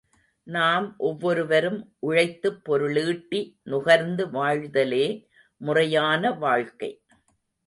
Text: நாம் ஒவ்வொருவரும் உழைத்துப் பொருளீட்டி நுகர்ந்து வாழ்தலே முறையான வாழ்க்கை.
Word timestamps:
நாம் 0.43 0.95
ஒவ்வொருவரும் 0.97 1.95
உழைத்துப் 1.99 2.71
பொருளீட்டி 2.71 3.57
நுகர்ந்து 3.63 4.29
வாழ்தலே 4.29 5.27
முறையான 5.57 6.31
வாழ்க்கை. 6.31 7.03